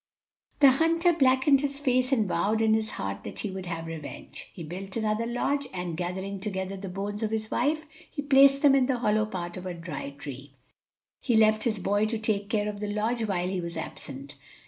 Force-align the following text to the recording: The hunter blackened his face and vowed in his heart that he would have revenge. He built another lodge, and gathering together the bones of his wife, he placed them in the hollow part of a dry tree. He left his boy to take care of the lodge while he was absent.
The 0.61 0.71
hunter 0.71 1.13
blackened 1.13 1.61
his 1.61 1.79
face 1.79 2.11
and 2.11 2.27
vowed 2.27 2.63
in 2.63 2.73
his 2.73 2.89
heart 2.89 3.23
that 3.23 3.37
he 3.41 3.51
would 3.51 3.67
have 3.67 3.85
revenge. 3.85 4.49
He 4.51 4.63
built 4.63 4.97
another 4.97 5.27
lodge, 5.27 5.67
and 5.71 5.95
gathering 5.95 6.39
together 6.39 6.75
the 6.75 6.89
bones 6.89 7.21
of 7.21 7.29
his 7.29 7.51
wife, 7.51 7.85
he 8.09 8.23
placed 8.23 8.63
them 8.63 8.73
in 8.73 8.87
the 8.87 8.97
hollow 8.97 9.27
part 9.27 9.57
of 9.57 9.67
a 9.67 9.75
dry 9.75 10.09
tree. 10.09 10.55
He 11.19 11.35
left 11.35 11.65
his 11.65 11.77
boy 11.77 12.07
to 12.07 12.17
take 12.17 12.49
care 12.49 12.67
of 12.67 12.79
the 12.79 12.91
lodge 12.91 13.25
while 13.27 13.47
he 13.47 13.61
was 13.61 13.77
absent. 13.77 14.37